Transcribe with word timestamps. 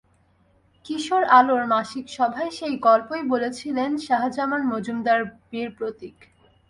কিশোর 0.85 1.23
আলোর 1.29 1.63
মাসিক 1.65 2.05
সভায় 2.09 2.51
সেই 2.51 2.75
গল্পই 2.79 3.23
বলছিলেন 3.33 3.91
শাহজামান 3.97 4.61
মজুমদার 4.71 5.19
বীর 5.49 5.69
প্রতীক। 5.77 6.17